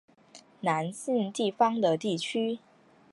[0.61, 2.57] 南信地方的地区。